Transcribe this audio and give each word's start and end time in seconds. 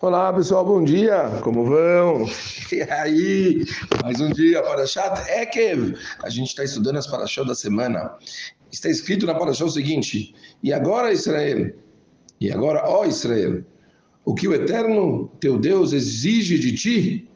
Olá 0.00 0.32
pessoal, 0.32 0.64
bom 0.64 0.84
dia, 0.84 1.40
como 1.42 1.64
vão? 1.64 2.24
E 2.70 2.82
aí, 2.82 3.64
mais 4.00 4.20
um 4.20 4.30
dia, 4.30 4.62
Parashat 4.62 5.28
Ekev. 5.28 5.96
A 6.22 6.30
gente 6.30 6.50
está 6.50 6.62
estudando 6.62 6.98
as 6.98 7.08
Parashat 7.08 7.44
da 7.44 7.54
semana. 7.54 8.14
Está 8.70 8.88
escrito 8.88 9.26
na 9.26 9.34
Parashat 9.34 9.64
o 9.64 9.72
seguinte: 9.72 10.36
E 10.62 10.72
agora, 10.72 11.12
Israel, 11.12 11.74
e 12.40 12.52
agora, 12.52 12.84
ó 12.86 13.06
Israel, 13.06 13.64
o 14.24 14.36
que 14.36 14.46
o 14.46 14.54
Eterno, 14.54 15.32
teu 15.40 15.58
Deus, 15.58 15.92
exige 15.92 16.60
de 16.60 16.76
ti, 16.76 17.28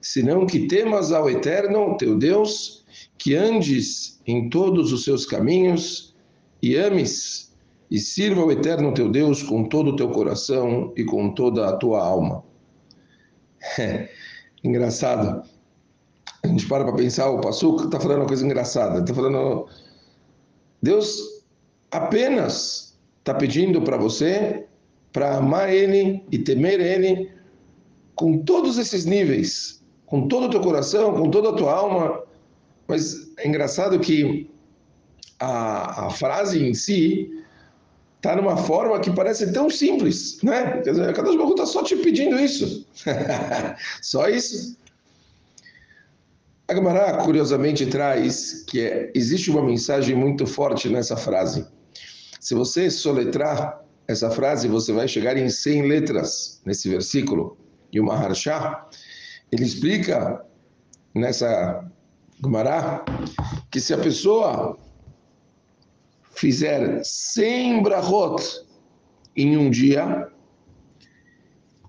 senão 0.00 0.44
que 0.44 0.66
temas 0.66 1.12
ao 1.12 1.30
Eterno, 1.30 1.96
teu 1.98 2.18
Deus, 2.18 2.84
que 3.16 3.36
andes 3.36 4.20
em 4.26 4.50
todos 4.50 4.92
os 4.92 5.04
seus 5.04 5.24
caminhos 5.24 6.16
e 6.60 6.74
ames 6.74 7.47
e 7.90 7.98
sirva 7.98 8.44
o 8.44 8.52
Eterno 8.52 8.92
teu 8.92 9.10
Deus 9.10 9.42
com 9.42 9.64
todo 9.64 9.90
o 9.90 9.96
teu 9.96 10.10
coração 10.10 10.92
e 10.96 11.04
com 11.04 11.30
toda 11.30 11.68
a 11.68 11.76
tua 11.76 12.04
alma. 12.04 12.44
É, 13.78 14.08
engraçado. 14.62 15.42
A 16.42 16.46
gente 16.46 16.66
para 16.68 16.84
para 16.84 16.94
pensar, 16.94 17.30
o 17.30 17.40
Passuca 17.40 17.84
está 17.84 17.98
falando 17.98 18.18
uma 18.18 18.26
coisa 18.26 18.44
engraçada. 18.44 19.00
Está 19.00 19.14
falando. 19.14 19.66
Deus 20.82 21.44
apenas 21.90 22.96
está 23.18 23.34
pedindo 23.34 23.82
para 23.82 23.96
você 23.96 24.66
para 25.12 25.36
amar 25.36 25.72
Ele 25.72 26.22
e 26.30 26.38
temer 26.38 26.80
Ele 26.80 27.30
com 28.14 28.38
todos 28.38 28.78
esses 28.78 29.04
níveis, 29.04 29.82
com 30.06 30.28
todo 30.28 30.46
o 30.46 30.50
teu 30.50 30.60
coração, 30.60 31.14
com 31.14 31.30
toda 31.30 31.50
a 31.50 31.54
tua 31.54 31.72
alma. 31.72 32.22
Mas 32.86 33.32
é 33.38 33.48
engraçado 33.48 33.98
que 33.98 34.50
a, 35.40 36.06
a 36.06 36.10
frase 36.10 36.64
em 36.64 36.74
si 36.74 37.37
está 38.18 38.34
numa 38.36 38.56
forma 38.56 39.00
que 39.00 39.10
parece 39.10 39.52
tão 39.52 39.70
simples, 39.70 40.38
né? 40.42 40.80
Quer 40.82 40.90
dizer, 40.90 41.14
cada 41.14 41.30
um 41.30 41.50
está 41.50 41.64
só 41.64 41.82
te 41.82 41.96
pedindo 41.96 42.38
isso. 42.38 42.86
só 44.02 44.28
isso. 44.28 44.76
A 46.66 46.74
Gemara, 46.74 47.24
curiosamente, 47.24 47.86
traz 47.86 48.64
que 48.66 48.80
é, 48.80 49.10
existe 49.14 49.50
uma 49.50 49.62
mensagem 49.62 50.14
muito 50.14 50.46
forte 50.46 50.88
nessa 50.88 51.16
frase. 51.16 51.66
Se 52.40 52.54
você 52.54 52.90
soletrar 52.90 53.82
essa 54.06 54.30
frase, 54.30 54.68
você 54.68 54.92
vai 54.92 55.06
chegar 55.06 55.36
em 55.36 55.48
100 55.48 55.82
letras 55.88 56.60
nesse 56.66 56.88
versículo. 56.88 57.56
E 57.92 58.00
o 58.00 58.04
Maharsha, 58.04 58.84
ele 59.50 59.64
explica 59.64 60.44
nessa 61.14 61.88
Gemara 62.42 63.04
que 63.70 63.80
se 63.80 63.94
a 63.94 63.98
pessoa 63.98 64.76
fizer 66.38 67.00
100 67.02 67.82
brachot 67.82 68.64
em 69.36 69.56
um 69.56 69.68
dia, 69.68 70.28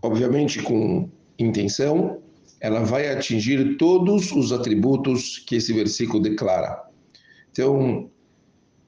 obviamente 0.02 0.62
com 0.64 1.08
intenção, 1.38 2.20
ela 2.60 2.84
vai 2.84 3.10
atingir 3.10 3.78
todos 3.78 4.32
os 4.32 4.52
atributos 4.52 5.38
que 5.38 5.58
esse 5.58 5.72
versículo 5.72 6.24
declara. 6.24 6.84
Então, 7.52 8.10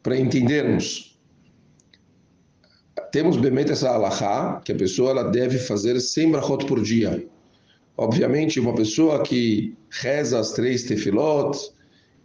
para 0.01 0.17
entendermos, 0.17 1.19
temos 3.11 3.37
bemet 3.37 3.71
essa 3.71 3.91
alahá, 3.91 4.61
que 4.65 4.71
a 4.71 4.75
pessoa 4.75 5.11
ela 5.11 5.23
deve 5.25 5.59
fazer 5.59 5.99
100 5.99 6.31
brachot 6.31 6.65
por 6.65 6.81
dia. 6.81 7.23
Obviamente, 7.95 8.59
uma 8.59 8.73
pessoa 8.73 9.21
que 9.21 9.75
reza 9.91 10.39
as 10.39 10.53
três 10.53 10.83
tefilot 10.83 11.55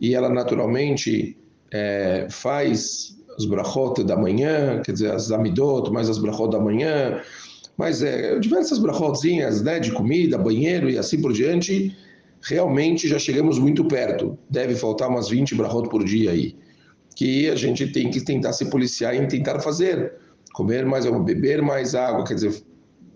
e 0.01 0.15
ela 0.15 0.31
naturalmente 0.31 1.37
é, 1.71 2.29
faz 2.31 3.17
as 3.39 3.45
brachot 3.45 4.03
da 4.05 4.17
manhã, 4.17 4.81
quer 4.83 4.93
dizer, 4.93 5.13
as 5.13 5.31
amidot, 5.31 5.91
mais 5.91 6.09
as 6.09 6.19
brachot 6.19 6.51
da 6.51 6.59
manhã, 6.59 7.21
mas 7.77 8.03
é, 8.03 8.39
diversas 8.39 8.79
brachotzinhas, 8.79 9.63
né, 9.63 9.79
de 9.79 9.93
comida, 9.93 10.39
banheiro 10.39 10.89
e 10.89 10.97
assim 10.97 11.21
por 11.21 11.33
diante, 11.33 11.95
realmente 12.43 13.07
já 13.07 13.19
chegamos 13.19 13.59
muito 13.59 13.85
perto. 13.85 14.39
Deve 14.49 14.75
faltar 14.75 15.09
umas 15.09 15.29
20 15.29 15.55
brachot 15.55 15.89
por 15.89 16.05
dia 16.05 16.31
aí, 16.31 16.57
que 17.15 17.49
a 17.51 17.55
gente 17.55 17.87
tem 17.89 18.11
que 18.11 18.21
tentar 18.25 18.53
se 18.53 18.71
policiar 18.71 19.15
e 19.15 19.27
tentar 19.27 19.61
fazer. 19.61 20.15
Comer 20.55 20.87
mais, 20.87 21.05
beber 21.05 21.61
mais 21.61 21.95
água, 21.95 22.25
quer 22.25 22.35
dizer, 22.35 22.63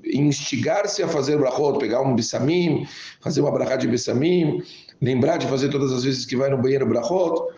instigar-se 0.05 1.03
a 1.03 1.09
fazer 1.09 1.39
brachot, 1.39 1.79
pegar 1.79 2.03
um 2.03 2.15
bissamim, 2.15 2.87
fazer 3.21 3.41
uma 3.41 3.51
brachá 3.51 3.77
de 3.77 3.89
bissamim, 3.89 4.63
lembrar 5.01 5.39
de 5.39 5.47
fazer 5.47 5.71
todas 5.71 5.91
as 5.91 6.05
vezes 6.05 6.27
que 6.27 6.37
vai 6.37 6.51
no 6.51 6.59
banheiro 6.59 6.87
brachot, 6.87 7.51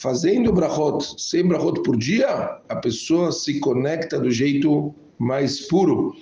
Fazendo 0.00 0.50
brachot, 0.50 1.14
100 1.18 1.46
brachot 1.46 1.82
por 1.82 1.94
dia, 1.94 2.26
a 2.70 2.76
pessoa 2.76 3.30
se 3.30 3.60
conecta 3.60 4.18
do 4.18 4.30
jeito 4.30 4.94
mais 5.18 5.60
puro. 5.60 6.14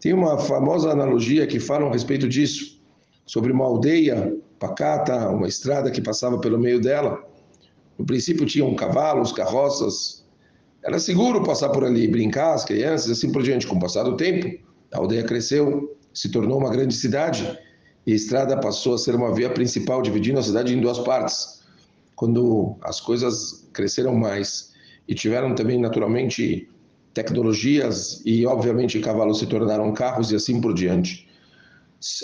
Tem 0.00 0.12
uma 0.12 0.36
famosa 0.36 0.90
analogia 0.90 1.46
que 1.46 1.60
fala 1.60 1.86
a 1.86 1.92
respeito 1.92 2.28
disso, 2.28 2.82
sobre 3.24 3.52
uma 3.52 3.66
aldeia 3.66 4.36
pacata, 4.58 5.28
uma 5.28 5.46
estrada 5.46 5.92
que 5.92 6.00
passava 6.00 6.40
pelo 6.40 6.58
meio 6.58 6.80
dela. 6.80 7.24
No 7.96 8.04
princípio 8.04 8.44
tinham 8.46 8.74
cavalos, 8.74 9.30
carroças. 9.30 10.26
Era 10.84 10.98
seguro 10.98 11.44
passar 11.44 11.68
por 11.68 11.84
ali, 11.84 12.08
brincar, 12.08 12.54
as 12.54 12.64
crianças, 12.64 13.12
assim 13.12 13.30
por 13.30 13.44
diante. 13.44 13.64
Com 13.64 13.76
o 13.76 13.80
passar 13.80 14.02
do 14.02 14.16
tempo, 14.16 14.58
a 14.92 14.98
aldeia 14.98 15.22
cresceu, 15.22 15.96
se 16.12 16.32
tornou 16.32 16.58
uma 16.58 16.70
grande 16.70 16.96
cidade 16.96 17.56
e 18.04 18.12
a 18.12 18.16
estrada 18.16 18.58
passou 18.58 18.94
a 18.94 18.98
ser 18.98 19.14
uma 19.14 19.32
via 19.32 19.50
principal, 19.50 20.02
dividindo 20.02 20.40
a 20.40 20.42
cidade 20.42 20.74
em 20.74 20.80
duas 20.80 20.98
partes 20.98 21.62
quando 22.16 22.76
as 22.82 23.00
coisas 23.00 23.68
cresceram 23.72 24.14
mais 24.14 24.72
e 25.08 25.14
tiveram 25.14 25.54
também 25.54 25.80
naturalmente 25.80 26.68
tecnologias 27.12 28.20
e 28.24 28.44
obviamente 28.46 28.98
cavalos 29.00 29.38
se 29.38 29.46
tornaram 29.46 29.92
carros 29.92 30.32
e 30.32 30.36
assim 30.36 30.60
por 30.60 30.74
diante. 30.74 31.28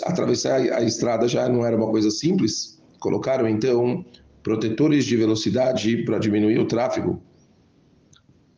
Atravessar 0.03 0.59
a 0.59 0.81
estrada 0.81 1.27
já 1.27 1.47
não 1.49 1.65
era 1.65 1.75
uma 1.75 1.87
coisa 1.87 2.11
simples. 2.11 2.79
Colocaram 2.99 3.47
então 3.47 4.05
protetores 4.43 5.05
de 5.05 5.15
velocidade 5.15 6.03
para 6.03 6.19
diminuir 6.19 6.59
o 6.59 6.67
tráfego. 6.67 7.21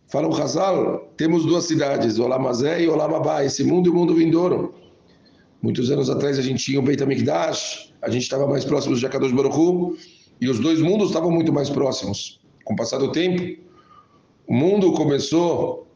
Fala 0.08 0.28
o 0.28 0.36
Hazal, 0.36 1.12
temos 1.18 1.46
duas 1.46 1.66
cidades, 1.66 2.20
Olamazé 2.20 2.84
e 2.84 2.88
Olamabá, 2.88 3.44
esse 3.44 3.64
mundo 3.64 3.88
e 3.88 3.90
o 3.90 3.96
mundo 3.96 4.14
vindouro. 4.14 4.76
Muitos 5.62 5.90
anos 5.90 6.10
atrás 6.10 6.38
a 6.38 6.42
gente 6.42 6.64
tinha 6.64 6.80
o 6.80 6.84
Beit 6.84 7.02
HaMikdash, 7.02 7.94
a 8.02 8.10
gente 8.10 8.24
estava 8.24 8.46
mais 8.46 8.66
próximo 8.66 8.96
de 8.96 9.06
Akadosh 9.06 9.32
Baruch 9.32 9.98
e 10.44 10.50
os 10.50 10.60
dois 10.60 10.82
mundos 10.82 11.08
estavam 11.08 11.32
muito 11.32 11.54
mais 11.54 11.70
próximos. 11.70 12.42
Com 12.66 12.74
o 12.74 12.76
passar 12.76 12.98
do 12.98 13.14
tempo, 13.14 13.62
o 14.46 14.54
mundo 14.54 14.92
começou 14.92 15.88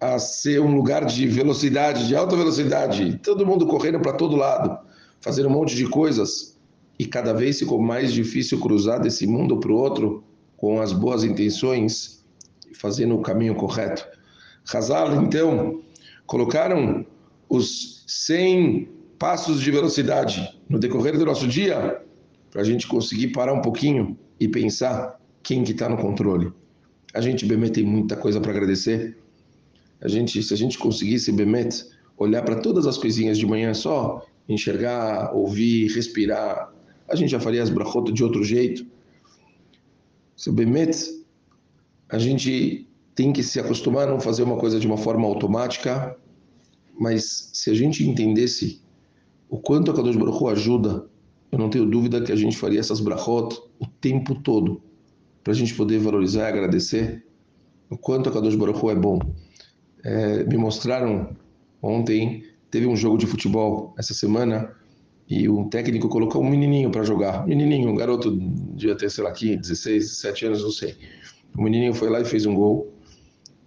a 0.00 0.18
ser 0.18 0.60
um 0.60 0.74
lugar 0.74 1.04
de 1.04 1.28
velocidade, 1.28 2.08
de 2.08 2.16
alta 2.16 2.34
velocidade, 2.34 3.20
todo 3.22 3.46
mundo 3.46 3.68
correndo 3.68 4.00
para 4.00 4.14
todo 4.14 4.34
lado, 4.34 4.76
fazendo 5.20 5.48
um 5.48 5.52
monte 5.52 5.76
de 5.76 5.86
coisas, 5.86 6.58
e 6.98 7.06
cada 7.06 7.32
vez 7.32 7.60
ficou 7.60 7.80
mais 7.80 8.12
difícil 8.12 8.58
cruzar 8.58 9.00
desse 9.00 9.28
mundo 9.28 9.60
para 9.60 9.70
o 9.70 9.76
outro 9.76 10.24
com 10.56 10.80
as 10.80 10.92
boas 10.92 11.22
intenções 11.22 12.24
e 12.68 12.74
fazendo 12.74 13.14
o 13.14 13.22
caminho 13.22 13.54
correto. 13.54 14.04
Hazal, 14.72 15.22
então, 15.22 15.82
colocaram 16.26 17.06
os 17.48 18.02
100 18.08 18.88
passos 19.20 19.60
de 19.60 19.70
velocidade 19.70 20.60
no 20.68 20.80
decorrer 20.80 21.16
do 21.16 21.24
nosso 21.24 21.46
dia 21.46 22.03
para 22.54 22.62
a 22.62 22.64
gente 22.64 22.86
conseguir 22.86 23.32
parar 23.32 23.52
um 23.52 23.60
pouquinho 23.60 24.16
e 24.38 24.46
pensar 24.46 25.20
quem 25.42 25.64
que 25.64 25.72
está 25.72 25.88
no 25.88 25.96
controle. 25.96 26.52
A 27.12 27.20
gente, 27.20 27.44
Bemet, 27.44 27.72
tem 27.72 27.84
muita 27.84 28.16
coisa 28.16 28.40
para 28.40 28.52
agradecer. 28.52 29.18
A 30.00 30.06
gente, 30.06 30.40
se 30.40 30.54
a 30.54 30.56
gente 30.56 30.78
conseguisse, 30.78 31.32
Bemet, 31.32 31.84
olhar 32.16 32.42
para 32.42 32.60
todas 32.60 32.86
as 32.86 32.96
coisinhas 32.96 33.38
de 33.38 33.44
manhã 33.44 33.74
só, 33.74 34.24
enxergar, 34.48 35.34
ouvir, 35.34 35.92
respirar, 35.92 36.72
a 37.08 37.16
gente 37.16 37.30
já 37.30 37.40
faria 37.40 37.60
as 37.60 37.70
brachot 37.70 38.12
de 38.12 38.22
outro 38.22 38.44
jeito. 38.44 38.86
Se 40.36 40.48
Bemet, 40.52 40.96
a 42.08 42.20
gente 42.20 42.88
tem 43.16 43.32
que 43.32 43.42
se 43.42 43.58
acostumar 43.58 44.06
a 44.06 44.12
não 44.12 44.20
fazer 44.20 44.44
uma 44.44 44.56
coisa 44.56 44.78
de 44.78 44.86
uma 44.86 44.96
forma 44.96 45.26
automática, 45.26 46.16
mas 46.96 47.50
se 47.52 47.68
a 47.68 47.74
gente 47.74 48.08
entendesse 48.08 48.80
o 49.48 49.58
quanto 49.58 49.90
a 49.90 49.94
Kadosh 49.94 50.14
Baruch 50.14 50.40
Hu 50.40 50.48
ajuda 50.48 51.12
eu 51.54 51.58
não 51.58 51.70
tenho 51.70 51.86
dúvida 51.86 52.20
que 52.20 52.32
a 52.32 52.36
gente 52.36 52.56
faria 52.56 52.80
essas 52.80 52.98
brachot 52.98 53.56
o 53.78 53.86
tempo 53.86 54.34
todo, 54.34 54.82
para 55.44 55.52
a 55.52 55.56
gente 55.56 55.72
poder 55.72 56.00
valorizar 56.00 56.40
e 56.40 56.52
agradecer 56.52 57.24
o 57.88 57.96
quanto 57.96 58.28
a 58.28 58.32
Kadosh 58.32 58.56
Baruch 58.56 58.84
é 58.88 58.94
bom. 58.96 59.20
É, 60.02 60.42
me 60.42 60.56
mostraram 60.56 61.36
ontem, 61.80 62.42
teve 62.72 62.88
um 62.88 62.96
jogo 62.96 63.18
de 63.18 63.26
futebol 63.26 63.94
essa 63.96 64.12
semana, 64.12 64.74
e 65.28 65.48
o 65.48 65.66
técnico 65.66 66.08
colocou 66.08 66.42
um 66.42 66.50
menininho 66.50 66.90
para 66.90 67.04
jogar. 67.04 67.46
Menininho, 67.46 67.88
um 67.88 67.94
garoto, 67.94 68.36
devia 68.74 68.96
ter, 68.96 69.08
sei 69.08 69.22
lá, 69.22 69.30
15, 69.30 69.56
16, 69.58 70.04
17 70.06 70.46
anos, 70.46 70.62
não 70.62 70.72
sei. 70.72 70.96
O 71.56 71.62
menininho 71.62 71.94
foi 71.94 72.10
lá 72.10 72.20
e 72.20 72.24
fez 72.24 72.46
um 72.46 72.54
gol. 72.54 72.92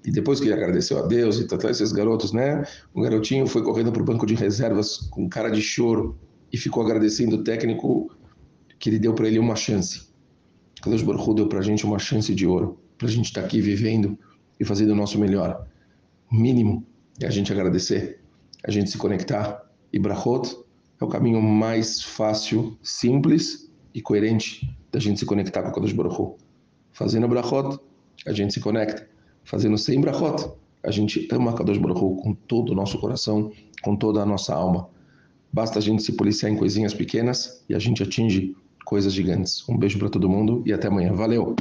E 0.05 0.11
depois 0.11 0.41
que 0.41 0.47
ele 0.47 0.53
agradeceu 0.53 0.99
a 0.99 1.07
Deus 1.07 1.39
e 1.39 1.47
tal, 1.47 1.57
esses 1.69 1.93
garotos, 1.93 2.33
né? 2.33 2.65
O 2.93 3.01
garotinho 3.01 3.47
foi 3.47 3.63
correndo 3.63 3.93
para 3.93 4.01
o 4.01 4.05
banco 4.05 4.25
de 4.25 4.35
reservas 4.35 4.97
com 5.09 5.29
cara 5.29 5.49
de 5.49 5.61
choro, 5.61 6.17
e 6.51 6.57
ficou 6.57 6.83
agradecendo 6.83 7.37
o 7.37 7.43
técnico 7.43 8.11
que 8.79 8.89
ele 8.89 8.99
deu 8.99 9.13
para 9.13 9.27
ele 9.27 9.39
uma 9.39 9.55
chance. 9.55 10.07
Deus 10.85 11.01
Baruch 11.01 11.33
deu 11.33 11.47
para 11.47 11.59
a 11.59 11.63
gente 11.63 11.85
uma 11.85 11.99
chance 11.99 12.33
de 12.33 12.45
ouro, 12.45 12.79
para 12.97 13.07
a 13.07 13.11
gente 13.11 13.25
estar 13.25 13.41
tá 13.41 13.47
aqui 13.47 13.59
vivendo 13.59 14.17
e 14.59 14.65
fazendo 14.65 14.91
o 14.91 14.95
nosso 14.95 15.19
melhor. 15.19 15.67
O 16.31 16.35
mínimo 16.35 16.85
é 17.19 17.25
a 17.25 17.29
gente 17.31 17.51
agradecer, 17.51 18.19
a 18.63 18.71
gente 18.71 18.89
se 18.89 18.97
conectar 18.97 19.65
e 19.91 19.99
brachot 19.99 20.57
é 20.99 21.03
o 21.03 21.07
caminho 21.07 21.41
mais 21.41 22.01
fácil, 22.01 22.77
simples 22.81 23.71
e 23.93 24.01
coerente 24.01 24.77
da 24.91 24.99
gente 24.99 25.19
se 25.19 25.25
conectar 25.25 25.61
com 25.61 25.69
o 25.69 25.73
Kadosh 25.73 25.93
Baruch. 25.93 26.35
Fazendo 26.91 27.27
brachot, 27.27 27.79
a 28.25 28.33
gente 28.33 28.53
se 28.53 28.59
conecta. 28.59 29.07
Fazendo 29.43 29.77
sem 29.77 30.01
brachot, 30.01 30.51
a 30.83 30.91
gente 30.91 31.27
ama 31.31 31.53
Kadosh 31.53 31.77
Baruch 31.77 31.99
com 31.99 32.33
todo 32.33 32.71
o 32.71 32.75
nosso 32.75 32.99
coração, 32.99 33.51
com 33.83 33.95
toda 33.95 34.21
a 34.21 34.25
nossa 34.25 34.55
alma. 34.55 34.89
Basta 35.57 35.79
a 35.79 35.81
gente 35.81 36.03
se 36.03 36.11
policiar 36.11 36.51
em 36.51 36.55
coisinhas 36.55 36.93
pequenas 36.93 37.65
e 37.67 37.73
a 37.73 37.79
gente 37.79 38.03
atinge 38.03 38.55
coisas 38.85 39.11
gigantes. 39.11 39.67
Um 39.67 39.75
beijo 39.75 39.97
para 39.97 40.07
todo 40.07 40.29
mundo 40.29 40.61
e 40.67 40.71
até 40.71 40.87
amanhã. 40.87 41.11
Valeu! 41.13 41.55